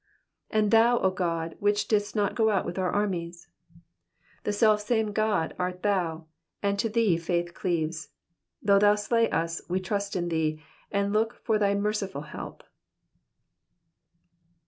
^^And 0.51 0.71
thou^ 0.71 0.99
0 0.99 1.11
Gody 1.13 1.59
which 1.61 1.87
didst 1.87 2.15
not 2.15 2.33
go 2.33 2.49
out 2.49 2.65
with 2.65 2.79
our 2.79 2.89
armies 2.89 3.45
f 3.75 3.81
^^ 4.39 4.43
The 4.45 4.51
self 4.51 4.81
same 4.81 5.13
Gk)d 5.13 5.53
art 5.59 5.83
thou, 5.83 6.25
and 6.63 6.79
to 6.79 6.89
thee 6.89 7.17
faith 7.17 7.53
cleaves. 7.53 8.09
Though 8.63 8.79
thou 8.79 8.95
slay 8.95 9.29
us, 9.29 9.61
we 9.69 9.77
will 9.77 9.83
trust 9.83 10.15
in 10.15 10.29
thee, 10.29 10.59
and 10.91 11.13
look 11.13 11.35
for 11.43 11.59
thy 11.59 11.75
merciful 11.75 12.21
help. 12.21 12.63